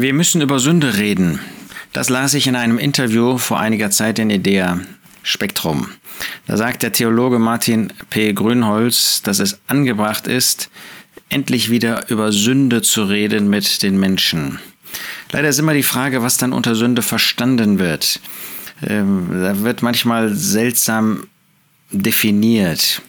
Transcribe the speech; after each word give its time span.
Wir 0.00 0.14
müssen 0.14 0.40
über 0.40 0.58
Sünde 0.58 0.96
reden. 0.96 1.40
Das 1.92 2.08
las 2.08 2.32
ich 2.32 2.46
in 2.46 2.56
einem 2.56 2.78
Interview 2.78 3.36
vor 3.36 3.60
einiger 3.60 3.90
Zeit 3.90 4.18
in 4.18 4.30
Idea 4.30 4.80
Spektrum. 5.22 5.88
Da 6.46 6.56
sagt 6.56 6.82
der 6.82 6.94
Theologe 6.94 7.38
Martin 7.38 7.92
P. 8.08 8.32
Grünholz, 8.32 9.20
dass 9.20 9.40
es 9.40 9.60
angebracht 9.66 10.26
ist, 10.26 10.70
endlich 11.28 11.70
wieder 11.70 12.08
über 12.08 12.32
Sünde 12.32 12.80
zu 12.80 13.04
reden 13.04 13.50
mit 13.50 13.82
den 13.82 14.00
Menschen. 14.00 14.58
Leider 15.32 15.50
ist 15.50 15.58
immer 15.58 15.74
die 15.74 15.82
Frage, 15.82 16.22
was 16.22 16.38
dann 16.38 16.54
unter 16.54 16.74
Sünde 16.74 17.02
verstanden 17.02 17.78
wird. 17.78 18.20
Ähm, 18.82 19.28
da 19.30 19.62
wird 19.62 19.82
manchmal 19.82 20.34
seltsam 20.34 21.26
definiert. 21.90 23.02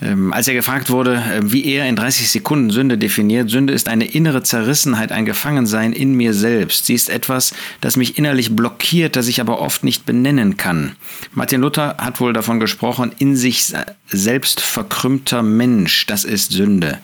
Ähm, 0.00 0.32
als 0.32 0.46
er 0.46 0.54
gefragt 0.54 0.90
wurde, 0.90 1.16
äh, 1.16 1.40
wie 1.42 1.64
er 1.66 1.88
in 1.88 1.96
30 1.96 2.30
Sekunden 2.30 2.70
Sünde 2.70 2.98
definiert, 2.98 3.50
Sünde 3.50 3.72
ist 3.72 3.88
eine 3.88 4.04
innere 4.04 4.42
Zerrissenheit, 4.42 5.12
ein 5.12 5.24
Gefangensein 5.24 5.92
in 5.92 6.14
mir 6.14 6.34
selbst. 6.34 6.86
Sie 6.86 6.94
ist 6.94 7.10
etwas, 7.10 7.52
das 7.80 7.96
mich 7.96 8.18
innerlich 8.18 8.54
blockiert, 8.54 9.16
das 9.16 9.28
ich 9.28 9.40
aber 9.40 9.60
oft 9.60 9.84
nicht 9.84 10.06
benennen 10.06 10.56
kann. 10.56 10.96
Martin 11.32 11.60
Luther 11.60 11.96
hat 11.98 12.20
wohl 12.20 12.32
davon 12.32 12.60
gesprochen, 12.60 13.12
in 13.18 13.36
sich 13.36 13.72
selbst 14.06 14.60
verkrümmter 14.60 15.42
Mensch, 15.42 16.06
das 16.06 16.24
ist 16.24 16.52
Sünde. 16.52 16.98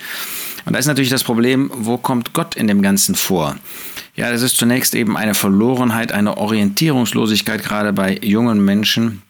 Und 0.65 0.73
da 0.73 0.79
ist 0.79 0.87
natürlich 0.87 1.11
das 1.11 1.25
Problem, 1.25 1.71
wo 1.75 1.99
kommt 1.99 2.33
Gott 2.33 2.57
in 2.57 2.67
dem 2.67 2.81
Ganzen 2.81 3.15
vor? 3.15 3.57
Ja, 4.17 4.31
das 4.31 4.43
ist 4.43 4.57
zunächst 4.57 4.95
eben 4.95 5.17
eine 5.17 5.35
Verlorenheit, 5.35 6.13
eine 6.13 6.37
Orientierungslosigkeit 6.37 7.63
gerade 7.63 7.93
bei 7.93 8.19
jungen 8.23 8.65
Menschen, 8.65 9.23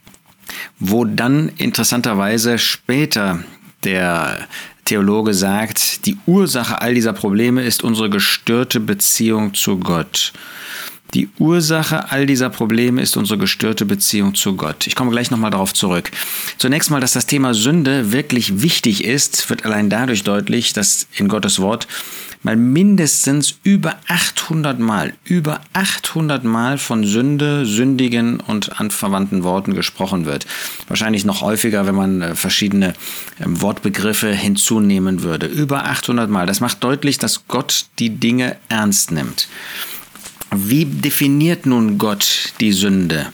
wo 0.79 1.05
dann 1.05 1.51
interessanterweise 1.57 2.59
später 2.59 3.43
der 3.85 4.47
Theologe 4.85 5.33
sagt, 5.33 6.07
die 6.07 6.19
Ursache 6.27 6.81
all 6.81 6.95
dieser 6.95 7.13
Probleme 7.13 7.63
ist 7.63 7.83
unsere 7.83 8.11
gestörte 8.11 8.81
Beziehung 8.81 9.55
zu 9.55 9.79
Gott. 9.79 10.33
Die 11.15 11.29
Ursache 11.39 12.11
all 12.11 12.27
dieser 12.27 12.51
Probleme 12.51 13.01
ist 13.01 13.17
unsere 13.17 13.39
gestörte 13.39 13.85
Beziehung 13.85 14.35
zu 14.35 14.57
Gott. 14.57 14.87
Ich 14.89 14.97
komme 14.97 15.13
gleich 15.13 15.31
nochmal 15.31 15.53
darauf 15.53 15.73
zurück. 15.73 16.11
Zunächst 16.59 16.91
mal, 16.91 17.01
dass 17.01 17.13
das 17.13 17.27
Thema 17.27 17.55
Sünde 17.55 18.11
wirklich 18.11 18.63
wichtig 18.63 19.05
ist, 19.05 19.49
wird 19.49 19.65
allein 19.65 19.89
dadurch 19.91 20.25
deutlich, 20.25 20.73
dass 20.73 21.07
in 21.15 21.29
Gottes 21.29 21.61
Wort 21.61 21.87
mal 22.45 22.57
mindestens 22.57 23.59
über 23.65 23.97
800 24.07 24.79
Mal, 24.79 25.15
über 25.25 25.61
800 25.73 26.45
Mal 26.45 26.79
von 26.79 27.05
Sünde, 27.05 27.67
Sündigen 27.67 28.39
und 28.39 28.81
anverwandten 28.81 29.43
Worten 29.43 29.75
gesprochen 29.75 30.27
wird. 30.27 30.47
Wahrscheinlich 30.87 31.25
noch 31.25 31.41
häufiger, 31.41 31.87
wenn 31.87 31.95
man 31.95 32.23
äh, 32.23 32.35
verschiedene 32.37 32.93
ähm, 33.45 33.61
Wortbegriffe 33.61 34.31
hinzunehmen 34.31 35.23
würde. 35.23 35.47
Über 35.47 35.87
800 35.87 36.31
Mal. 36.31 36.47
Das 36.47 36.61
macht 36.61 36.85
deutlich, 36.85 37.19
dass 37.19 37.49
Gott 37.49 37.87
die 37.99 38.11
Dinge 38.11 38.57
ernst 38.69 39.11
nimmt. 39.11 39.49
Wie 40.57 40.85
definiert 40.85 41.67
nun 41.67 41.99
Gott 41.99 42.55
die 42.61 42.73
Sünde? 42.73 43.33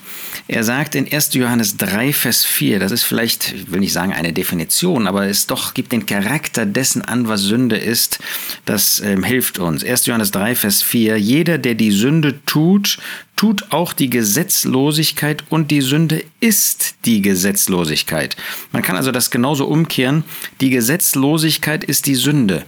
Er 0.49 0.65
sagt 0.65 0.95
in 0.97 1.11
1. 1.11 1.35
Johannes 1.35 1.77
3, 1.77 2.13
Vers 2.13 2.45
4, 2.45 2.81
das 2.81 2.91
ist 2.91 3.05
vielleicht, 3.05 3.53
ich 3.53 3.71
will 3.71 3.79
nicht 3.79 3.93
sagen 3.93 4.13
eine 4.13 4.33
Definition, 4.33 5.07
aber 5.07 5.27
es 5.27 5.47
doch 5.47 5.75
gibt 5.75 5.93
den 5.93 6.07
Charakter 6.07 6.67
dessen 6.67 7.03
an, 7.03 7.29
was 7.29 7.43
Sünde 7.43 7.77
ist. 7.77 8.19
Das 8.65 9.01
ähm, 9.01 9.23
hilft 9.23 9.61
uns. 9.61 9.85
1. 9.85 10.07
Johannes 10.07 10.33
3, 10.33 10.57
Vers 10.57 10.83
4, 10.83 11.19
jeder, 11.19 11.59
der 11.59 11.77
die 11.77 11.93
Sünde 11.93 12.45
tut, 12.47 12.98
tut 13.37 13.71
auch 13.71 13.93
die 13.93 14.11
Gesetzlosigkeit 14.11 15.45
und 15.51 15.71
die 15.71 15.83
Sünde 15.83 16.25
ist 16.41 16.97
die 17.05 17.23
Gesetzlosigkeit. 17.23 18.37
Man 18.73 18.83
kann 18.83 18.97
also 18.97 19.13
das 19.13 19.31
genauso 19.31 19.67
umkehren. 19.67 20.25
Die 20.61 20.71
Gesetzlosigkeit 20.71 21.85
ist 21.85 22.07
die 22.07 22.17
Sünde. 22.17 22.65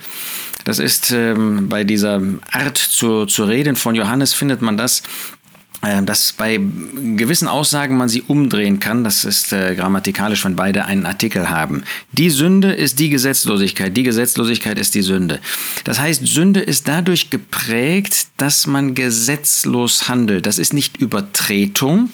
Das 0.65 0.79
ist 0.79 1.11
ähm, 1.11 1.69
bei 1.69 1.85
dieser 1.85 2.21
Art 2.51 2.79
zu, 2.79 3.27
zu 3.27 3.45
reden 3.45 3.77
von 3.77 3.95
Johannes 3.95 4.35
findet 4.35 4.63
man 4.63 4.77
das 4.77 5.03
äh, 5.83 6.01
dass 6.05 6.33
bei 6.33 6.59
gewissen 6.59 7.49
Aussagen 7.49 7.97
man 7.97 8.09
sie 8.09 8.23
umdrehen 8.23 8.79
kann. 8.79 9.03
Das 9.03 9.25
ist 9.25 9.53
äh, 9.53 9.75
grammatikalisch, 9.75 10.45
wenn 10.45 10.55
beide 10.55 10.85
einen 10.85 11.07
Artikel 11.07 11.51
haben. 11.51 11.83
Die 12.13 12.31
Sünde 12.31 12.73
ist 12.73 13.01
die 13.01 13.09
Gesetzlosigkeit, 13.09 13.97
die 13.97 14.05
Gesetzlosigkeit 14.05 14.79
ist 14.79 14.95
die 14.95 15.03
Sünde. 15.03 15.41
Das 15.83 15.99
heißt, 15.99 16.25
Sünde 16.25 16.61
ist 16.61 16.87
dadurch 16.87 17.31
geprägt, 17.31 18.29
dass 18.37 18.69
man 18.69 18.95
gesetzlos 18.95 20.09
handelt. 20.09 20.47
Das 20.47 20.61
ist 20.61 20.73
nicht 20.73 20.99
Übertretung, 20.99 22.11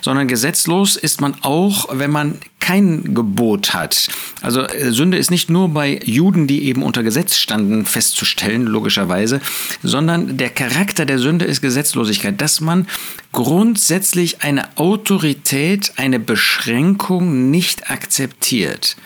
sondern 0.00 0.26
gesetzlos 0.26 0.96
ist 0.96 1.20
man 1.20 1.34
auch, 1.42 1.88
wenn 1.92 2.10
man 2.10 2.38
kein 2.62 3.12
Gebot 3.12 3.74
hat. 3.74 4.08
Also 4.40 4.62
äh, 4.62 4.92
Sünde 4.92 5.18
ist 5.18 5.30
nicht 5.30 5.50
nur 5.50 5.68
bei 5.68 6.00
Juden, 6.04 6.46
die 6.46 6.64
eben 6.64 6.82
unter 6.82 7.02
Gesetz 7.02 7.36
standen, 7.36 7.84
festzustellen, 7.84 8.66
logischerweise, 8.66 9.40
sondern 9.82 10.38
der 10.38 10.48
Charakter 10.48 11.04
der 11.04 11.18
Sünde 11.18 11.44
ist 11.44 11.60
Gesetzlosigkeit, 11.60 12.40
dass 12.40 12.60
man 12.60 12.86
grundsätzlich 13.32 14.42
eine 14.42 14.76
Autorität, 14.78 15.92
eine 15.96 16.20
Beschränkung 16.20 17.50
nicht 17.50 17.90
akzeptiert. 17.90 18.96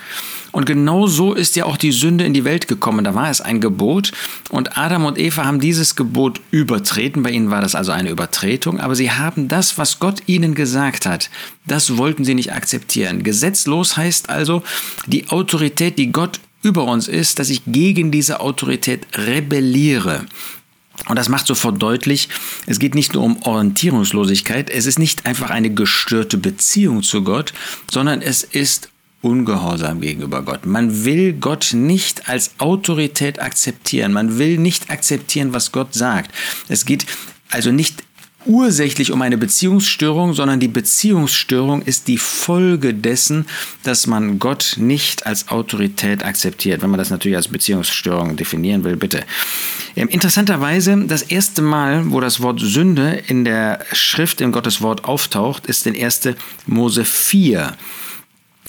Und 0.56 0.64
genau 0.64 1.06
so 1.06 1.34
ist 1.34 1.54
ja 1.56 1.66
auch 1.66 1.76
die 1.76 1.92
Sünde 1.92 2.24
in 2.24 2.32
die 2.32 2.44
Welt 2.44 2.66
gekommen. 2.66 3.04
Da 3.04 3.14
war 3.14 3.28
es 3.28 3.42
ein 3.42 3.60
Gebot 3.60 4.12
und 4.48 4.78
Adam 4.78 5.04
und 5.04 5.18
Eva 5.18 5.44
haben 5.44 5.60
dieses 5.60 5.96
Gebot 5.96 6.40
übertreten. 6.50 7.22
Bei 7.22 7.28
ihnen 7.28 7.50
war 7.50 7.60
das 7.60 7.74
also 7.74 7.92
eine 7.92 8.08
Übertretung, 8.08 8.80
aber 8.80 8.94
sie 8.94 9.10
haben 9.10 9.48
das, 9.48 9.76
was 9.76 9.98
Gott 9.98 10.22
ihnen 10.24 10.54
gesagt 10.54 11.04
hat, 11.04 11.28
das 11.66 11.98
wollten 11.98 12.24
sie 12.24 12.34
nicht 12.34 12.54
akzeptieren. 12.54 13.22
Gesetzlos 13.22 13.98
heißt 13.98 14.30
also 14.30 14.62
die 15.06 15.28
Autorität, 15.28 15.98
die 15.98 16.10
Gott 16.10 16.40
über 16.62 16.84
uns 16.84 17.06
ist, 17.06 17.38
dass 17.38 17.50
ich 17.50 17.60
gegen 17.66 18.10
diese 18.10 18.40
Autorität 18.40 19.06
rebelliere. 19.14 20.24
Und 21.06 21.16
das 21.16 21.28
macht 21.28 21.46
sofort 21.46 21.82
deutlich, 21.82 22.30
es 22.64 22.78
geht 22.78 22.94
nicht 22.94 23.12
nur 23.12 23.24
um 23.24 23.42
Orientierungslosigkeit, 23.42 24.70
es 24.70 24.86
ist 24.86 24.98
nicht 24.98 25.26
einfach 25.26 25.50
eine 25.50 25.68
gestörte 25.68 26.38
Beziehung 26.38 27.02
zu 27.02 27.24
Gott, 27.24 27.52
sondern 27.90 28.22
es 28.22 28.42
ist 28.42 28.88
Ungehorsam 29.22 30.00
gegenüber 30.00 30.42
Gott. 30.42 30.66
Man 30.66 31.04
will 31.04 31.32
Gott 31.32 31.72
nicht 31.72 32.28
als 32.28 32.52
Autorität 32.58 33.40
akzeptieren. 33.40 34.12
Man 34.12 34.38
will 34.38 34.58
nicht 34.58 34.90
akzeptieren, 34.90 35.52
was 35.52 35.72
Gott 35.72 35.94
sagt. 35.94 36.30
Es 36.68 36.84
geht 36.84 37.06
also 37.50 37.72
nicht 37.72 38.02
ursächlich 38.46 39.12
um 39.12 39.22
eine 39.22 39.36
Beziehungsstörung, 39.36 40.34
sondern 40.34 40.60
die 40.60 40.68
Beziehungsstörung 40.68 41.82
ist 41.82 42.08
die 42.08 42.18
Folge 42.18 42.94
dessen, 42.94 43.46
dass 43.82 44.06
man 44.06 44.38
Gott 44.38 44.74
nicht 44.78 45.26
als 45.26 45.48
Autorität 45.48 46.24
akzeptiert. 46.24 46.82
Wenn 46.82 46.90
man 46.90 46.98
das 46.98 47.10
natürlich 47.10 47.36
als 47.36 47.48
Beziehungsstörung 47.48 48.36
definieren 48.36 48.84
will, 48.84 48.96
bitte. 48.96 49.24
Ähm, 49.96 50.08
interessanterweise, 50.08 51.04
das 51.06 51.22
erste 51.22 51.62
Mal, 51.62 52.10
wo 52.10 52.20
das 52.20 52.40
Wort 52.40 52.60
Sünde 52.60 53.22
in 53.26 53.44
der 53.44 53.80
Schrift 53.92 54.40
in 54.40 54.52
Gottes 54.52 54.80
Wort 54.80 55.04
auftaucht, 55.04 55.66
ist 55.66 55.86
in 55.86 56.00
1. 56.00 56.28
Mose 56.66 57.04
4 57.04 57.76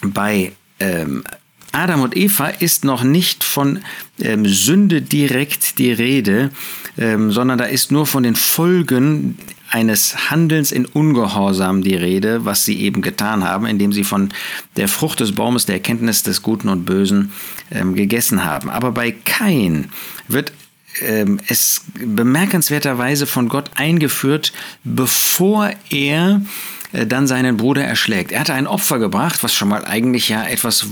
bei 0.01 0.53
ähm, 0.79 1.23
Adam 1.71 2.01
und 2.01 2.15
Eva 2.15 2.47
ist 2.47 2.85
noch 2.85 3.03
nicht 3.03 3.43
von 3.43 3.79
ähm, 4.19 4.45
Sünde 4.47 5.01
direkt 5.01 5.77
die 5.77 5.91
Rede, 5.91 6.49
ähm, 6.97 7.31
sondern 7.31 7.57
da 7.57 7.65
ist 7.65 7.91
nur 7.91 8.07
von 8.07 8.23
den 8.23 8.35
Folgen 8.35 9.37
eines 9.69 10.31
Handelns 10.31 10.71
in 10.71 10.85
Ungehorsam 10.85 11.83
die 11.83 11.95
Rede, 11.95 12.45
was 12.45 12.63
sie 12.63 12.79
eben 12.79 13.01
getan 13.01 13.43
haben, 13.43 13.65
indem 13.65 13.91
sie 13.91 14.05
von 14.05 14.29
der 14.77 14.87
Frucht 14.87 15.19
des 15.19 15.33
Baumes 15.33 15.65
der 15.65 15.75
Erkenntnis 15.75 16.23
des 16.23 16.41
Guten 16.41 16.69
und 16.69 16.85
Bösen 16.85 17.33
ähm, 17.69 17.93
gegessen 17.93 18.45
haben. 18.45 18.69
Aber 18.69 18.91
bei 18.91 19.11
Kain 19.11 19.89
wird 20.27 20.53
ähm, 21.01 21.39
es 21.47 21.81
bemerkenswerterweise 21.93 23.27
von 23.27 23.49
Gott 23.49 23.71
eingeführt, 23.75 24.53
bevor 24.83 25.71
er 25.89 26.41
äh, 26.41 26.45
dann 26.91 27.27
seinen 27.27 27.57
Bruder 27.57 27.83
erschlägt. 27.83 28.31
Er 28.31 28.41
hatte 28.41 28.53
ein 28.53 28.67
Opfer 28.67 28.99
gebracht, 28.99 29.43
was 29.43 29.53
schon 29.53 29.69
mal 29.69 29.85
eigentlich 29.85 30.29
ja 30.29 30.43
etwas 30.45 30.87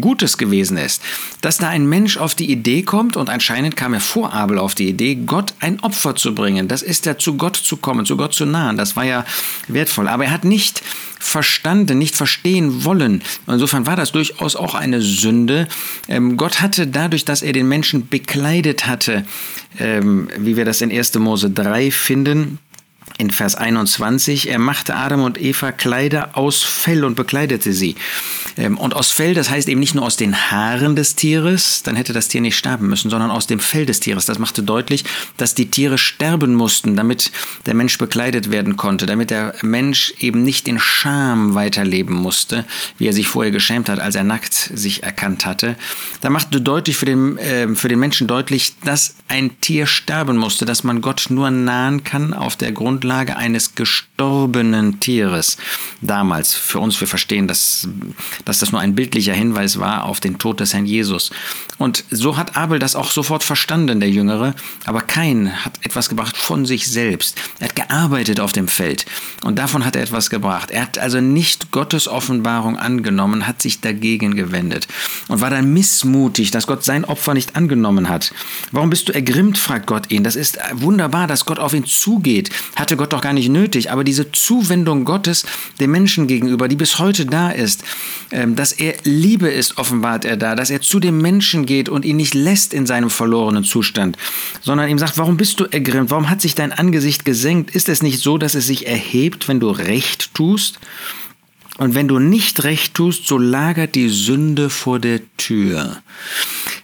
Gutes 0.00 0.38
gewesen 0.38 0.76
ist. 0.76 1.02
Dass 1.40 1.58
da 1.58 1.68
ein 1.68 1.88
Mensch 1.88 2.16
auf 2.16 2.34
die 2.34 2.50
Idee 2.50 2.82
kommt, 2.82 3.16
und 3.16 3.30
anscheinend 3.30 3.76
kam 3.76 3.94
er 3.94 4.00
vor 4.00 4.32
Abel 4.32 4.58
auf 4.58 4.74
die 4.74 4.88
Idee, 4.88 5.14
Gott 5.14 5.54
ein 5.60 5.80
Opfer 5.80 6.14
zu 6.14 6.34
bringen. 6.34 6.68
Das 6.68 6.82
ist 6.82 7.06
ja 7.06 7.18
zu 7.18 7.36
Gott 7.36 7.56
zu 7.56 7.76
kommen, 7.76 8.06
zu 8.06 8.16
Gott 8.16 8.34
zu 8.34 8.44
nahen. 8.44 8.76
Das 8.76 8.96
war 8.96 9.04
ja 9.04 9.24
wertvoll. 9.66 10.08
Aber 10.08 10.24
er 10.24 10.30
hat 10.30 10.44
nicht 10.44 10.82
verstanden, 11.18 11.98
nicht 11.98 12.16
verstehen 12.16 12.84
wollen. 12.84 13.22
Insofern 13.46 13.86
war 13.86 13.96
das 13.96 14.12
durchaus 14.12 14.56
auch 14.56 14.74
eine 14.74 15.00
Sünde. 15.00 15.66
Ähm, 16.08 16.36
Gott 16.36 16.60
hatte 16.60 16.86
dadurch, 16.86 17.24
dass 17.24 17.42
er 17.42 17.52
den 17.52 17.68
Menschen 17.68 18.08
bekleidet 18.08 18.86
hatte, 18.86 19.26
ähm, 19.78 20.28
wie 20.38 20.56
wir 20.56 20.64
das 20.64 20.80
in 20.80 20.92
1. 20.92 21.14
Mose 21.18 21.50
3 21.50 21.90
finden, 21.90 22.58
in 23.18 23.32
Vers 23.32 23.56
21, 23.56 24.48
er 24.48 24.60
machte 24.60 24.94
Adam 24.94 25.22
und 25.22 25.40
Eva 25.40 25.72
Kleider 25.72 26.30
aus 26.38 26.62
Fell 26.62 27.04
und 27.04 27.16
bekleidete 27.16 27.72
sie. 27.72 27.96
Ähm, 28.56 28.78
und 28.78 28.94
aus 28.94 29.10
Fell, 29.10 29.34
das 29.34 29.50
heißt 29.50 29.68
eben 29.68 29.80
nicht 29.80 29.96
nur 29.96 30.04
aus 30.04 30.16
den 30.16 30.36
Haaren 30.36 30.94
des 30.94 31.16
Tieres, 31.16 31.82
dann 31.82 31.96
hätte 31.96 32.12
das 32.12 32.28
Tier 32.28 32.40
nicht 32.40 32.56
sterben 32.56 32.88
müssen, 32.88 33.10
sondern 33.10 33.32
aus 33.32 33.48
dem 33.48 33.58
Fell 33.58 33.86
des 33.86 33.98
Tieres. 33.98 34.26
Das 34.26 34.38
machte 34.38 34.62
deutlich, 34.62 35.04
dass 35.36 35.56
die 35.56 35.68
Tiere 35.68 35.98
sterben 35.98 36.54
mussten, 36.54 36.94
damit 36.94 37.32
der 37.66 37.74
Mensch 37.74 37.98
bekleidet 37.98 38.52
werden 38.52 38.76
konnte, 38.76 39.06
damit 39.06 39.30
der 39.30 39.52
Mensch 39.62 40.14
eben 40.20 40.44
nicht 40.44 40.68
in 40.68 40.78
Scham 40.78 41.56
weiterleben 41.56 42.14
musste, 42.14 42.64
wie 42.98 43.08
er 43.08 43.12
sich 43.12 43.26
vorher 43.26 43.50
geschämt 43.50 43.88
hat, 43.88 43.98
als 43.98 44.14
er 44.14 44.24
nackt 44.24 44.54
sich 44.54 45.02
erkannt 45.02 45.44
hatte. 45.44 45.74
Da 46.20 46.30
machte 46.30 46.60
deutlich 46.60 46.96
für 46.96 47.06
den, 47.06 47.36
äh, 47.38 47.74
für 47.74 47.88
den 47.88 47.98
Menschen 47.98 48.28
deutlich, 48.28 48.74
dass 48.84 49.16
ein 49.26 49.60
Tier 49.60 49.86
sterben 49.86 50.36
musste, 50.36 50.66
dass 50.66 50.84
man 50.84 51.00
Gott 51.00 51.26
nur 51.30 51.50
nahen 51.50 52.04
kann 52.04 52.32
auf 52.32 52.54
der 52.54 52.70
Grundlage 52.70 53.07
eines 53.10 53.74
gestorbenen 53.74 55.00
Tieres. 55.00 55.56
Damals, 56.00 56.54
für 56.54 56.78
uns, 56.78 57.00
wir 57.00 57.08
verstehen, 57.08 57.48
dass, 57.48 57.88
dass 58.44 58.58
das 58.58 58.72
nur 58.72 58.80
ein 58.80 58.94
bildlicher 58.94 59.34
Hinweis 59.34 59.78
war 59.78 60.04
auf 60.04 60.20
den 60.20 60.38
Tod 60.38 60.60
des 60.60 60.74
Herrn 60.74 60.86
Jesus. 60.86 61.30
Und 61.78 62.04
so 62.10 62.36
hat 62.36 62.56
Abel 62.56 62.78
das 62.78 62.96
auch 62.96 63.10
sofort 63.10 63.44
verstanden, 63.44 64.00
der 64.00 64.10
Jüngere. 64.10 64.54
Aber 64.84 65.00
Kain 65.00 65.64
hat 65.64 65.84
etwas 65.84 66.08
gebracht 66.08 66.36
von 66.36 66.66
sich 66.66 66.88
selbst. 66.88 67.36
Er 67.60 67.68
hat 67.68 67.76
gearbeitet 67.76 68.40
auf 68.40 68.52
dem 68.52 68.68
Feld. 68.68 69.06
Und 69.44 69.58
davon 69.58 69.84
hat 69.84 69.96
er 69.96 70.02
etwas 70.02 70.28
gebracht. 70.28 70.70
Er 70.70 70.82
hat 70.82 70.98
also 70.98 71.20
nicht 71.20 71.70
Gottes 71.70 72.08
Offenbarung 72.08 72.76
angenommen, 72.76 73.46
hat 73.46 73.62
sich 73.62 73.80
dagegen 73.80 74.34
gewendet 74.34 74.88
und 75.28 75.40
war 75.40 75.50
dann 75.50 75.72
missmutig, 75.72 76.50
dass 76.50 76.66
Gott 76.66 76.84
sein 76.84 77.04
Opfer 77.04 77.34
nicht 77.34 77.56
angenommen 77.56 78.08
hat. 78.08 78.32
Warum 78.72 78.90
bist 78.90 79.08
du 79.08 79.14
ergrimmt, 79.14 79.56
fragt 79.56 79.86
Gott 79.86 80.10
ihn. 80.10 80.24
Das 80.24 80.36
ist 80.36 80.58
wunderbar, 80.72 81.26
dass 81.26 81.46
Gott 81.46 81.58
auf 81.58 81.74
ihn 81.74 81.86
zugeht. 81.86 82.50
Hatte 82.76 82.96
Gott 82.98 83.12
doch 83.12 83.22
gar 83.22 83.32
nicht 83.32 83.48
nötig. 83.48 83.90
Aber 83.90 84.04
diese 84.04 84.30
Zuwendung 84.32 85.04
Gottes 85.04 85.46
dem 85.80 85.90
Menschen 85.90 86.26
gegenüber, 86.26 86.68
die 86.68 86.76
bis 86.76 86.98
heute 86.98 87.24
da 87.24 87.50
ist, 87.50 87.82
ähm, 88.30 88.56
dass 88.56 88.72
er 88.72 88.94
Liebe 89.04 89.48
ist, 89.48 89.78
offenbart 89.78 90.24
er 90.24 90.36
da, 90.36 90.54
dass 90.54 90.70
er 90.70 90.82
zu 90.82 91.00
dem 91.00 91.18
Menschen 91.22 91.64
geht 91.64 91.88
und 91.88 92.04
ihn 92.04 92.16
nicht 92.16 92.34
lässt 92.34 92.74
in 92.74 92.86
seinem 92.86 93.10
verlorenen 93.10 93.64
Zustand, 93.64 94.18
sondern 94.60 94.88
ihm 94.88 94.98
sagt, 94.98 95.16
warum 95.16 95.36
bist 95.36 95.60
du 95.60 95.64
ergrimmt? 95.64 96.10
Warum 96.10 96.28
hat 96.28 96.40
sich 96.40 96.54
dein 96.54 96.72
Angesicht 96.72 97.24
gesenkt? 97.24 97.70
Ist 97.70 97.88
es 97.88 98.02
nicht 98.02 98.20
so, 98.20 98.36
dass 98.36 98.54
es 98.54 98.66
sich 98.66 98.86
erhebt, 98.86 99.48
wenn 99.48 99.60
du 99.60 99.70
Recht 99.70 100.34
tust? 100.34 100.78
Und 101.78 101.94
wenn 101.94 102.08
du 102.08 102.18
nicht 102.18 102.64
recht 102.64 102.94
tust, 102.94 103.26
so 103.28 103.38
lagert 103.38 103.94
die 103.94 104.08
Sünde 104.08 104.68
vor 104.68 104.98
der 104.98 105.20
Tür. 105.36 106.02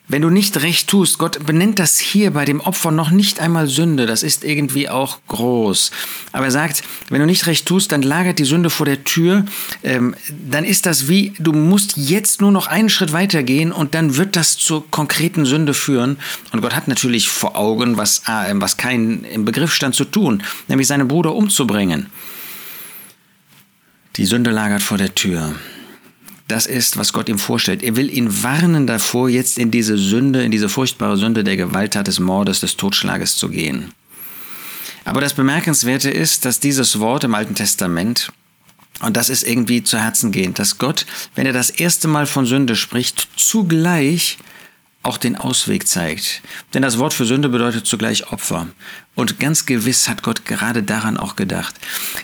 Wenn 0.07 0.21
du 0.21 0.29
nicht 0.29 0.61
recht 0.61 0.89
tust, 0.89 1.17
Gott 1.17 1.47
benennt 1.47 1.79
das 1.79 1.99
hier 1.99 2.31
bei 2.31 2.45
dem 2.45 2.61
Opfer 2.61 2.91
noch 2.91 3.11
nicht 3.11 3.41
einmal 3.41 3.69
Sünde, 3.69 4.05
das 4.05 4.23
ist 4.23 4.45
irgendwie 4.45 4.91
auch 4.91 5.19
groß. 5.29 5.91
Aber 6.33 6.45
er 6.45 6.51
sagt, 6.51 6.83
wenn 7.09 7.21
du 7.21 7.27
nicht 7.27 7.47
recht 7.47 7.65
tust, 7.65 7.91
dann 7.91 8.03
lagert 8.03 8.39
die 8.39 8.45
Sünde 8.45 8.69
vor 8.69 8.85
der 8.85 9.05
Tür, 9.05 9.47
ähm, 9.83 10.15
dann 10.51 10.67
ist 10.67 10.85
das 10.85 11.09
wie, 11.09 11.33
du 11.39 11.55
musst 11.55 11.97
jetzt 11.97 12.43
nur 12.43 12.53
noch 12.53 12.67
einen 12.67 12.91
Schritt 12.91 13.15
weitergehen 13.15 13.73
und 13.73 13.95
dann 13.95 14.17
wird 14.17 14.37
das 14.37 14.59
zur 14.59 14.91
konkreten 14.91 15.47
Sünde 15.47 15.73
führen. 15.73 16.19
Und 16.53 16.61
Gott 16.61 16.77
hat 16.77 16.87
natürlich 16.87 17.31
vor 17.31 17.57
Augen, 17.57 17.97
was, 17.97 18.25
äh, 18.29 18.53
was 18.57 18.77
kein 18.77 19.25
im 19.25 19.47
Begriff 19.47 19.73
stand 19.73 19.95
zu 19.95 20.05
tun, 20.05 20.43
nämlich 20.69 20.87
seinen 20.87 21.09
Bruder 21.09 21.35
umzubringen. 21.35 22.11
Die 24.17 24.27
Sünde 24.27 24.51
lagert 24.51 24.83
vor 24.83 24.99
der 24.99 25.15
Tür 25.15 25.55
das 26.49 26.67
ist, 26.67 26.97
was 26.97 27.13
Gott 27.13 27.29
ihm 27.29 27.39
vorstellt. 27.39 27.83
Er 27.83 27.97
will 27.97 28.13
ihn 28.13 28.43
warnen 28.43 28.87
davor, 28.87 29.29
jetzt 29.29 29.59
in 29.59 29.71
diese 29.71 29.97
Sünde, 29.97 30.45
in 30.45 30.51
diese 30.51 30.69
furchtbare 30.69 31.17
Sünde 31.17 31.43
der 31.43 31.57
Gewalttat, 31.57 32.07
des 32.07 32.21
Mordes, 32.21 32.61
des 32.61 32.77
Totschlages 32.77 33.37
zu 33.37 33.49
gehen. 33.49 33.93
Aber 35.05 35.21
das 35.21 35.35
Bemerkenswerte 35.35 36.11
ist, 36.11 36.45
dass 36.45 36.61
dieses 36.61 36.99
Wort 36.99 37.25
im 37.25 37.35
Alten 37.35 37.55
Testament, 37.55 38.33
und 39.01 39.17
das 39.17 39.29
ist 39.29 39.43
irgendwie 39.43 39.83
zu 39.83 39.99
Herzen 39.99 40.33
gehend, 40.33 40.59
dass 40.59 40.79
Gott, 40.79 41.07
wenn 41.35 41.47
er 41.47 41.53
das 41.53 41.71
erste 41.71 42.09
Mal 42.09 42.27
von 42.27 42.47
Sünde 42.47 42.77
spricht, 42.77 43.29
zugleich 43.37 44.39
auch 45.03 45.19
den 45.19 45.37
Ausweg 45.37 45.87
zeigt. 45.87 46.43
Denn 46.73 46.83
das 46.83 46.99
Wort 46.99 47.13
für 47.13 47.27
Sünde 47.27 47.49
bedeutet 47.51 47.87
zugleich 47.87 48.33
Opfer. 48.33 48.69
Und 49.15 49.39
ganz 49.39 49.67
gewiss 49.67 50.09
hat 50.09 50.23
Gott 50.23 50.47
gerade 50.47 50.83
daran 50.83 51.19
auch 51.19 51.37
gedacht. 51.37 51.75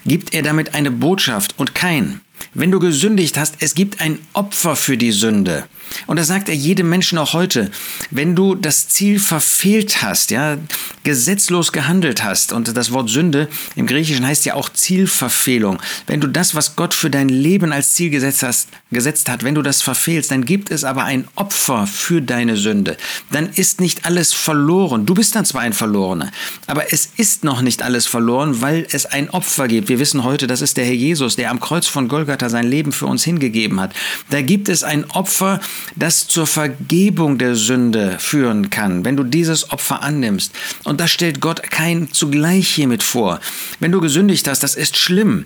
Gibt 0.07 0.33
er 0.33 0.43
damit 0.43 0.75
eine 0.75 0.91
Botschaft 0.91 1.59
und 1.59 1.75
kein, 1.75 2.23
wenn 2.55 2.71
du 2.71 2.79
gesündigt 2.79 3.39
hast, 3.39 3.57
es 3.61 3.75
gibt 3.75 4.01
ein 4.01 4.19
Opfer 4.33 4.77
für 4.77 4.97
die 4.97 5.13
Sünde. 5.13 5.65
Und 6.07 6.19
das 6.19 6.29
sagt 6.29 6.49
er 6.49 6.55
jedem 6.55 6.89
Menschen 6.89 7.19
auch 7.19 7.33
heute. 7.33 7.71
Wenn 8.11 8.37
du 8.37 8.55
das 8.55 8.89
Ziel 8.89 9.19
verfehlt 9.19 10.03
hast, 10.03 10.31
ja, 10.31 10.59
gesetzlos 11.05 11.73
gehandelt 11.73 12.25
hast, 12.25 12.53
und 12.53 12.77
das 12.77 12.93
Wort 12.93 13.11
Sünde 13.11 13.49
im 13.77 13.87
Griechischen 13.87 14.27
heißt 14.27 14.45
ja 14.45 14.55
auch 14.55 14.69
Zielverfehlung. 14.69 15.81
Wenn 16.07 16.21
du 16.21 16.27
das, 16.27 16.55
was 16.55 16.77
Gott 16.77 16.95
für 16.95 17.11
dein 17.11 17.29
Leben 17.29 17.73
als 17.73 17.95
Ziel 17.95 18.11
gesetzt, 18.11 18.43
hast, 18.43 18.69
gesetzt 18.91 19.29
hat, 19.29 19.45
wenn 19.45 19.55
du 19.55 19.63
das 19.63 19.83
verfehlst, 19.83 20.31
dann 20.31 20.45
gibt 20.45 20.71
es 20.71 20.85
aber 20.85 21.05
ein 21.05 21.27
Opfer 21.35 21.87
für 21.87 22.21
deine 22.21 22.57
Sünde. 22.57 22.97
Dann 23.31 23.49
ist 23.49 23.81
nicht 23.81 24.05
alles 24.05 24.33
verloren. 24.33 25.07
Du 25.07 25.15
bist 25.15 25.35
dann 25.35 25.45
zwar 25.45 25.63
ein 25.63 25.73
Verlorener, 25.73 26.31
aber 26.67 26.93
es 26.93 27.11
ist 27.17 27.45
noch 27.45 27.63
nicht 27.63 27.83
alles 27.83 28.07
verloren, 28.07 28.61
weil 28.61 28.87
es 28.91 29.07
ein 29.07 29.31
Opfer 29.31 29.69
gibt. 29.69 29.89
Wir 29.89 29.99
wissen 29.99 30.25
heute, 30.25 30.47
das 30.47 30.61
ist 30.61 30.77
der 30.77 30.85
Herr 30.85 30.95
Jesus, 30.95 31.37
der 31.37 31.51
am 31.51 31.61
Kreuz 31.61 31.87
von 31.87 32.09
Golgatha 32.09 32.49
sein 32.49 32.67
Leben 32.67 32.93
für 32.93 33.07
uns 33.07 33.25
hingegeben 33.25 33.81
hat. 33.81 33.93
Da 34.31 34.43
gibt 34.43 34.69
es 34.69 34.85
ein 34.85 35.11
Opfer, 35.11 35.61
das 35.97 36.27
zur 36.27 36.47
Vergebung 36.47 37.39
der 37.39 37.55
Sünde 37.55 38.17
führen 38.19 38.71
kann, 38.71 39.05
wenn 39.05 39.17
du 39.17 39.25
dieses 39.25 39.71
Opfer 39.71 40.03
annimmst. 40.03 40.53
Und 40.85 41.01
das 41.01 41.11
stellt 41.11 41.41
Gott 41.41 41.63
kein 41.63 42.13
zugleich 42.13 42.69
hiermit 42.69 43.03
vor. 43.03 43.41
Wenn 43.79 43.93
du 43.93 44.01
gesündigt 44.01 44.49
hast, 44.49 44.63
das 44.63 44.75
ist 44.75 44.97
schlimm 44.97 45.45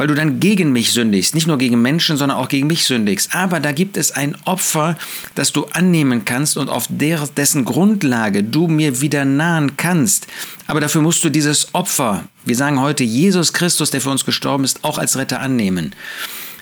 weil 0.00 0.06
du 0.06 0.14
dann 0.14 0.40
gegen 0.40 0.72
mich 0.72 0.92
sündigst, 0.92 1.34
nicht 1.34 1.46
nur 1.46 1.58
gegen 1.58 1.82
Menschen, 1.82 2.16
sondern 2.16 2.38
auch 2.38 2.48
gegen 2.48 2.66
mich 2.66 2.84
sündigst. 2.84 3.34
Aber 3.34 3.60
da 3.60 3.72
gibt 3.72 3.98
es 3.98 4.12
ein 4.12 4.34
Opfer, 4.46 4.96
das 5.34 5.52
du 5.52 5.66
annehmen 5.66 6.24
kannst 6.24 6.56
und 6.56 6.70
auf 6.70 6.88
dessen 6.88 7.66
Grundlage 7.66 8.42
du 8.42 8.66
mir 8.66 9.02
wieder 9.02 9.26
nahen 9.26 9.76
kannst. 9.76 10.26
Aber 10.66 10.80
dafür 10.80 11.02
musst 11.02 11.22
du 11.22 11.28
dieses 11.28 11.74
Opfer, 11.74 12.24
wir 12.46 12.56
sagen 12.56 12.80
heute 12.80 13.04
Jesus 13.04 13.52
Christus, 13.52 13.90
der 13.90 14.00
für 14.00 14.08
uns 14.08 14.24
gestorben 14.24 14.64
ist, 14.64 14.84
auch 14.84 14.96
als 14.96 15.18
Retter 15.18 15.40
annehmen. 15.40 15.94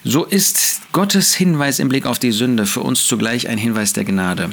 So 0.03 0.23
ist 0.23 0.81
Gottes 0.91 1.35
Hinweis 1.35 1.79
im 1.79 1.89
Blick 1.89 2.05
auf 2.05 2.19
die 2.19 2.31
Sünde 2.31 2.65
für 2.65 2.81
uns 2.81 3.05
zugleich 3.05 3.47
ein 3.47 3.57
Hinweis 3.57 3.93
der 3.93 4.05
Gnade 4.05 4.51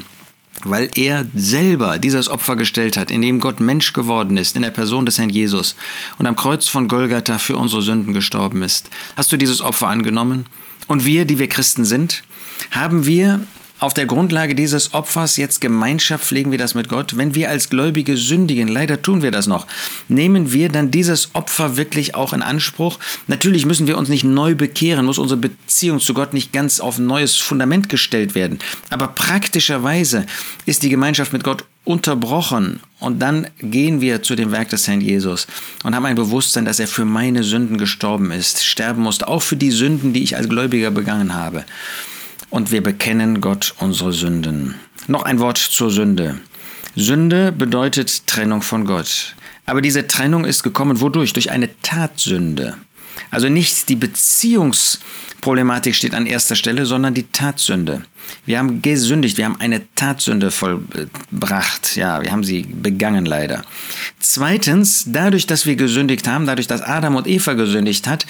weil 0.64 0.90
er 0.94 1.26
selber 1.34 1.98
dieses 1.98 2.28
Opfer 2.28 2.56
gestellt 2.56 2.96
hat, 2.96 3.10
indem 3.10 3.40
Gott 3.40 3.60
Mensch 3.60 3.92
geworden 3.92 4.36
ist 4.36 4.56
in 4.56 4.62
der 4.62 4.70
Person 4.70 5.06
des 5.06 5.18
Herrn 5.18 5.28
Jesus 5.28 5.76
und 6.18 6.26
am 6.26 6.36
Kreuz 6.36 6.68
von 6.68 6.88
Golgatha 6.88 7.38
für 7.38 7.56
unsere 7.56 7.82
Sünden 7.82 8.14
gestorben 8.14 8.62
ist. 8.62 8.90
Hast 9.16 9.32
du 9.32 9.36
dieses 9.36 9.60
Opfer 9.60 9.88
angenommen? 9.88 10.46
Und 10.86 11.04
wir, 11.04 11.24
die 11.24 11.38
wir 11.38 11.48
Christen 11.48 11.84
sind, 11.84 12.22
haben 12.70 13.06
wir 13.06 13.40
auf 13.78 13.92
der 13.92 14.06
Grundlage 14.06 14.54
dieses 14.54 14.94
Opfers 14.94 15.36
jetzt 15.36 15.60
Gemeinschaft 15.60 16.24
pflegen 16.24 16.50
wir 16.50 16.58
das 16.58 16.74
mit 16.74 16.88
Gott. 16.88 17.18
Wenn 17.18 17.34
wir 17.34 17.50
als 17.50 17.68
Gläubige 17.68 18.16
sündigen, 18.16 18.68
leider 18.68 19.02
tun 19.02 19.20
wir 19.20 19.30
das 19.30 19.46
noch, 19.46 19.66
nehmen 20.08 20.52
wir 20.52 20.70
dann 20.70 20.90
dieses 20.90 21.34
Opfer 21.34 21.76
wirklich 21.76 22.14
auch 22.14 22.32
in 22.32 22.40
Anspruch? 22.40 22.98
Natürlich 23.26 23.66
müssen 23.66 23.86
wir 23.86 23.98
uns 23.98 24.08
nicht 24.08 24.24
neu 24.24 24.54
bekehren, 24.54 25.04
muss 25.04 25.18
unsere 25.18 25.40
Beziehung 25.40 26.00
zu 26.00 26.14
Gott 26.14 26.32
nicht 26.32 26.54
ganz 26.54 26.80
auf 26.80 26.98
ein 26.98 27.06
neues 27.06 27.36
Fundament 27.36 27.90
gestellt 27.90 28.34
werden. 28.34 28.60
Aber 28.88 29.08
praktischerweise 29.08 30.24
ist 30.64 30.82
die 30.82 30.88
Gemeinschaft 30.88 31.34
mit 31.34 31.44
Gott 31.44 31.64
unterbrochen 31.84 32.80
und 32.98 33.20
dann 33.20 33.46
gehen 33.60 34.00
wir 34.00 34.22
zu 34.22 34.34
dem 34.36 34.52
Werk 34.52 34.70
des 34.70 34.88
Herrn 34.88 35.02
Jesus 35.02 35.46
und 35.84 35.94
haben 35.94 36.06
ein 36.06 36.16
Bewusstsein, 36.16 36.64
dass 36.64 36.80
er 36.80 36.88
für 36.88 37.04
meine 37.04 37.44
Sünden 37.44 37.78
gestorben 37.78 38.32
ist, 38.32 38.64
sterben 38.64 39.02
musste, 39.02 39.28
auch 39.28 39.42
für 39.42 39.56
die 39.56 39.70
Sünden, 39.70 40.12
die 40.12 40.22
ich 40.22 40.34
als 40.36 40.48
Gläubiger 40.48 40.90
begangen 40.90 41.34
habe 41.34 41.64
und 42.56 42.72
wir 42.72 42.82
bekennen 42.82 43.42
Gott 43.42 43.74
unsere 43.80 44.14
Sünden. 44.14 44.76
Noch 45.08 45.24
ein 45.24 45.40
Wort 45.40 45.58
zur 45.58 45.90
Sünde. 45.90 46.40
Sünde 46.96 47.52
bedeutet 47.52 48.26
Trennung 48.26 48.62
von 48.62 48.86
Gott. 48.86 49.36
Aber 49.66 49.82
diese 49.82 50.06
Trennung 50.06 50.46
ist 50.46 50.62
gekommen 50.62 51.02
wodurch? 51.02 51.34
Durch 51.34 51.50
eine 51.50 51.68
Tatsünde. 51.82 52.78
Also 53.30 53.50
nicht 53.50 53.90
die 53.90 53.96
Beziehungsproblematik 53.96 55.94
steht 55.94 56.14
an 56.14 56.24
erster 56.24 56.56
Stelle, 56.56 56.86
sondern 56.86 57.12
die 57.12 57.30
Tatsünde. 57.30 58.06
Wir 58.46 58.58
haben 58.58 58.80
gesündigt, 58.80 59.36
wir 59.36 59.44
haben 59.44 59.60
eine 59.60 59.82
Tatsünde 59.94 60.50
vollbracht. 60.50 61.94
Ja, 61.96 62.22
wir 62.22 62.32
haben 62.32 62.42
sie 62.42 62.62
begangen 62.62 63.26
leider. 63.26 63.66
Zweitens, 64.18 65.04
dadurch, 65.08 65.46
dass 65.46 65.66
wir 65.66 65.76
gesündigt 65.76 66.26
haben, 66.26 66.46
dadurch, 66.46 66.68
dass 66.68 66.80
Adam 66.80 67.16
und 67.16 67.26
Eva 67.26 67.52
gesündigt 67.52 68.06
hat, 68.06 68.24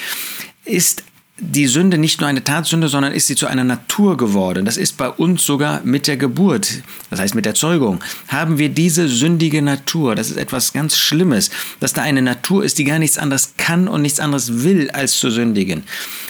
ist 0.65 1.05
die 1.39 1.67
Sünde 1.67 1.99
nicht 1.99 2.21
nur 2.21 2.31
eine 2.31 2.43
Tatsünde, 2.43 2.89
sondern 2.89 3.13
ist 3.13 3.27
sie 3.27 3.37
zu 3.37 3.47
einer 3.47 3.65
Natur 3.65 4.17
geworden. 4.17 4.65
Das 4.65 4.79
ist 4.79 4.97
bei 4.97 5.09
uns 5.09 5.45
sogar 5.45 5.83
mit 5.85 6.07
der 6.07 6.17
Geburt, 6.17 6.83
das 7.11 7.21
heißt 7.21 7.35
mit 7.35 7.45
der 7.45 7.55
Zeugung, 7.55 8.03
haben 8.29 8.57
wir 8.57 8.71
diese 8.71 9.07
sündige 9.07 9.61
Natur. 9.61 10.15
Das 10.15 10.31
ist 10.31 10.39
etwas 10.39 10.73
ganz 10.73 10.97
Schlimmes, 10.97 11.51
dass 11.79 11.93
da 11.93 12.01
eine 12.01 12.23
Natur 12.23 12.65
ist, 12.65 12.79
die 12.79 12.85
gar 12.85 12.99
nichts 12.99 13.19
anderes 13.19 13.53
kann 13.59 13.87
und 13.87 14.01
nichts 14.01 14.19
anderes 14.19 14.65
will, 14.65 14.91
als 14.93 15.19
zu 15.19 15.31
sündigen. 15.31 15.85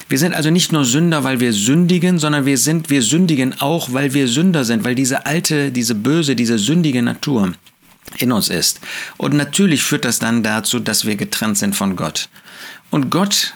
Wir 0.08 0.18
sind 0.18 0.34
also 0.34 0.50
nicht 0.50 0.72
nur 0.72 0.84
Sünder, 0.84 1.22
weil 1.22 1.38
wir 1.38 1.52
sündigen, 1.52 2.18
sondern 2.18 2.44
wir 2.44 2.58
sind, 2.58 2.90
wir 2.90 3.02
sündigen 3.02 3.60
auch, 3.60 3.92
weil 3.92 4.12
wir 4.12 4.26
Sünder 4.26 4.64
sind, 4.64 4.84
weil 4.84 4.96
diese 4.96 5.24
alte, 5.24 5.70
diese 5.70 5.94
böse, 5.94 6.34
diese 6.34 6.58
sündige 6.58 7.02
Natur 7.02 7.52
in 8.18 8.32
uns 8.32 8.48
ist. 8.48 8.80
Und 9.18 9.34
natürlich 9.34 9.82
führt 9.82 10.04
das 10.04 10.18
dann 10.18 10.42
dazu, 10.42 10.80
dass 10.80 11.06
wir 11.06 11.14
getrennt 11.14 11.58
sind 11.58 11.76
von 11.76 11.94
Gott. 11.94 12.28
Und 12.90 13.10
Gott 13.10 13.54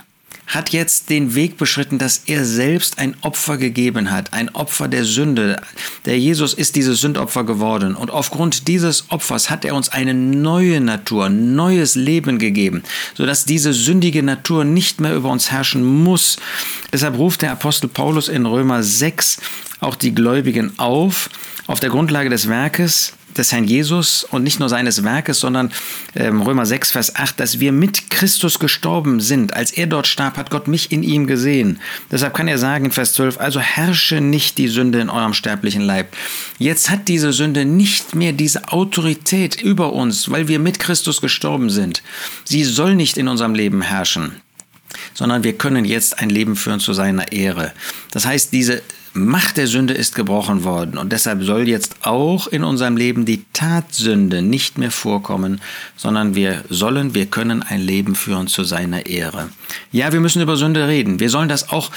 hat 0.51 0.71
jetzt 0.71 1.11
den 1.11 1.35
Weg 1.37 1.57
beschritten, 1.57 1.99
dass 1.99 2.23
er 2.27 2.45
selbst 2.45 2.99
ein 2.99 3.17
Opfer 3.23 3.57
gegeben 3.57 4.11
hat, 4.11 4.33
ein 4.33 4.49
Opfer 4.49 4.89
der 4.89 5.05
Sünde. 5.05 5.63
Der 6.05 6.19
Jesus 6.19 6.55
ist 6.55 6.75
dieses 6.75 7.01
Sündopfer 7.01 7.45
geworden 7.45 7.95
und 7.95 8.11
aufgrund 8.11 8.67
dieses 8.67 9.11
Opfers 9.11 9.49
hat 9.49 9.65
er 9.65 9.77
uns 9.77 9.91
eine 9.91 10.13
neue 10.13 10.81
Natur, 10.81 11.29
neues 11.29 11.95
Leben 11.95 12.39
gegeben, 12.39 12.83
sodass 13.15 13.45
diese 13.45 13.73
sündige 13.73 14.25
Natur 14.25 14.65
nicht 14.65 15.01
mehr 15.01 15.15
über 15.15 15.31
uns 15.31 15.53
herrschen 15.53 15.85
muss. 15.85 16.37
Deshalb 16.93 17.17
ruft 17.17 17.43
der 17.43 17.53
Apostel 17.53 17.89
Paulus 17.89 18.29
in 18.29 18.45
Römer 18.45 18.83
6 18.83 19.39
auch 19.79 19.95
die 19.95 20.15
Gläubigen 20.15 20.79
auf, 20.79 21.31
auf 21.69 21.79
der 21.79 21.91
Grundlage 21.91 22.29
des 22.29 22.49
Werkes 22.49 23.15
des 23.37 23.53
Herrn 23.53 23.65
Jesus 23.65 24.25
und 24.25 24.43
nicht 24.43 24.61
nur 24.61 24.69
seines 24.69 25.05
Werkes, 25.05 25.41
sondern 25.41 25.73
ähm, 26.15 26.43
Römer 26.43 26.67
6, 26.67 26.93
Vers 26.93 27.17
8, 27.17 27.39
dass 27.39 27.61
wir 27.61 27.73
mit 27.73 28.11
Christus 28.11 28.59
gestorben 28.59 29.21
sind. 29.21 29.55
Als 29.55 29.73
er 29.73 29.87
dort 29.87 30.07
starb, 30.07 30.37
hat 30.37 30.51
Gott 30.51 30.69
mich 30.69 30.93
in 30.93 31.03
ihm 31.03 31.27
gesehen. 31.27 31.81
Deshalb 32.11 32.35
kann 32.35 32.49
er 32.49 32.59
sagen 32.59 32.87
in 32.87 32.91
Vers 32.91 33.15
12, 33.15 33.39
also 33.39 33.61
herrsche 33.61 34.21
nicht 34.21 34.59
die 34.59 34.69
Sünde 34.69 35.01
in 35.01 35.11
eurem 35.11 35.35
sterblichen 35.35 35.83
Leib. 35.83 36.17
Jetzt 36.59 36.91
hat 36.91 37.09
diese 37.09 37.33
Sünde 37.33 37.65
nicht 37.65 38.15
mehr 38.15 38.33
diese 38.33 38.69
Autorität 38.69 39.61
über 39.61 39.93
uns, 39.93 40.31
weil 40.31 40.49
wir 40.49 40.59
mit 40.59 40.79
Christus 40.79 41.21
gestorben 41.21 41.71
sind. 41.71 42.03
Sie 42.45 42.65
soll 42.65 42.95
nicht 42.95 43.17
in 43.17 43.29
unserem 43.29 43.55
Leben 43.55 43.83
herrschen 43.83 44.41
sondern 45.15 45.45
wir 45.45 45.53
können 45.53 45.85
jetzt 45.85 46.19
ein 46.19 46.31
Leben 46.31 46.57
führen 46.57 46.81
zu 46.81 46.93
seiner 46.93 47.33
Ehre. 47.33 47.73
Das 48.11 48.27
heißt, 48.27 48.53
diese 48.53 48.83
Macht 49.13 49.57
der 49.57 49.67
Sünde 49.67 49.95
ist 49.95 50.15
gebrochen 50.15 50.63
worden 50.63 50.97
und 50.97 51.13
deshalb 51.13 51.43
soll 51.43 51.67
jetzt 51.69 51.97
auch 52.03 52.47
in 52.47 52.63
unserem 52.63 52.97
Leben 52.97 53.25
die 53.25 53.45
Tatsünde 53.53 54.41
nicht 54.41 54.79
mehr 54.79 54.93
vorkommen, 54.93 55.61
sondern 55.97 56.37
wir 56.37 56.65
sollen, 56.69 57.13
wir 57.15 57.27
können 57.27 57.63
ein 57.63 57.81
Leben 57.81 58.15
führen 58.15 58.47
zu 58.47 58.63
seiner 58.63 59.07
Ehre. 59.07 59.51
Ja, 59.91 60.13
wir 60.13 60.21
müssen 60.21 60.43
über 60.43 60.57
Sünde 60.57 60.87
reden. 60.87 61.19
Wir 61.19 61.29
sollen 61.29 61.49
das 61.49 61.71
auch 61.71 61.91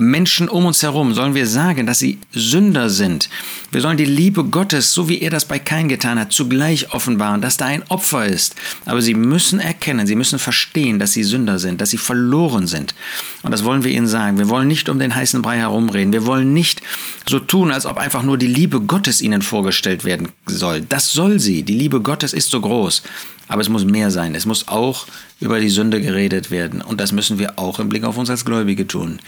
Menschen 0.00 0.48
um 0.48 0.64
uns 0.64 0.82
herum, 0.82 1.12
sollen 1.12 1.34
wir 1.34 1.46
sagen, 1.46 1.86
dass 1.86 1.98
sie 1.98 2.18
Sünder 2.32 2.88
sind. 2.88 3.28
Wir 3.70 3.82
sollen 3.82 3.98
die 3.98 4.06
Liebe 4.06 4.44
Gottes, 4.44 4.94
so 4.94 5.08
wie 5.08 5.20
er 5.20 5.30
das 5.30 5.44
bei 5.44 5.58
Kain 5.58 5.88
getan 5.88 6.18
hat, 6.18 6.32
zugleich 6.32 6.94
offenbaren, 6.94 7.42
dass 7.42 7.58
da 7.58 7.66
ein 7.66 7.84
Opfer 7.88 8.24
ist. 8.24 8.54
Aber 8.86 9.02
sie 9.02 9.14
müssen 9.14 9.60
erkennen, 9.60 10.06
sie 10.06 10.14
müssen 10.16 10.38
verstehen, 10.38 10.98
dass 10.98 11.12
sie 11.12 11.22
Sünder 11.22 11.58
sind, 11.58 11.80
dass 11.80 11.90
sie 11.90 11.98
verloren 11.98 12.66
sind. 12.66 12.94
Und 13.42 13.50
das 13.50 13.64
wollen 13.64 13.84
wir 13.84 13.92
ihnen 13.92 14.06
sagen. 14.06 14.38
Wir 14.38 14.48
wollen 14.48 14.68
nicht 14.68 14.88
um 14.88 14.98
den 14.98 15.14
heißen 15.14 15.42
Brei 15.42 15.58
herumreden. 15.58 16.12
Wir 16.12 16.24
wollen 16.24 16.52
nicht 16.60 16.82
so 17.26 17.38
tun, 17.38 17.72
als 17.72 17.86
ob 17.86 17.96
einfach 17.96 18.22
nur 18.22 18.36
die 18.36 18.46
Liebe 18.46 18.82
Gottes 18.82 19.22
ihnen 19.22 19.40
vorgestellt 19.40 20.04
werden 20.04 20.28
soll. 20.44 20.82
Das 20.82 21.10
soll 21.10 21.40
sie. 21.40 21.62
Die 21.62 21.78
Liebe 21.78 22.02
Gottes 22.02 22.34
ist 22.34 22.50
so 22.50 22.60
groß. 22.60 23.02
Aber 23.48 23.62
es 23.62 23.70
muss 23.70 23.86
mehr 23.86 24.10
sein. 24.10 24.34
Es 24.34 24.44
muss 24.44 24.68
auch 24.68 25.06
über 25.40 25.58
die 25.58 25.70
Sünde 25.70 26.02
geredet 26.02 26.50
werden. 26.50 26.82
Und 26.82 27.00
das 27.00 27.12
müssen 27.12 27.38
wir 27.38 27.58
auch 27.58 27.78
im 27.78 27.88
Blick 27.88 28.04
auf 28.04 28.18
uns 28.18 28.28
als 28.28 28.44
Gläubige 28.44 28.86
tun. 28.86 29.20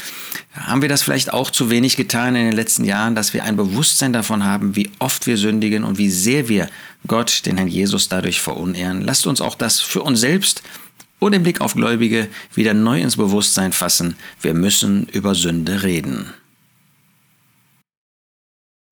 Haben 0.53 0.83
wir 0.83 0.91
das 0.91 1.03
vielleicht 1.03 1.33
auch 1.33 1.51
zu 1.51 1.71
wenig 1.71 1.97
getan 1.97 2.37
in 2.37 2.45
den 2.45 2.53
letzten 2.53 2.85
Jahren, 2.85 3.15
dass 3.15 3.33
wir 3.33 3.45
ein 3.45 3.57
Bewusstsein 3.57 4.13
davon 4.13 4.45
haben, 4.45 4.77
wie 4.77 4.91
oft 4.99 5.27
wir 5.27 5.39
sündigen 5.39 5.85
und 5.85 5.97
wie 5.97 6.11
sehr 6.11 6.51
wir 6.51 6.69
Gott, 7.07 7.47
den 7.47 7.57
Herrn 7.57 7.69
Jesus, 7.69 8.11
dadurch 8.11 8.43
verunehren? 8.43 9.01
Lasst 9.01 9.27
uns 9.27 9.41
auch 9.41 9.55
das 9.55 9.81
für 9.81 10.03
uns 10.03 10.21
selbst 10.21 10.63
und 11.19 11.33
im 11.33 11.45
Blick 11.45 11.63
auf 11.63 11.75
Gläubige 11.75 12.29
wieder 12.55 12.75
neu 12.75 13.01
ins 13.01 13.17
Bewusstsein 13.17 13.73
fassen. 13.73 14.17
Wir 14.43 14.55
müssen 14.55 15.07
über 15.07 15.35
Sünde 15.35 15.83
reden. 15.83 16.27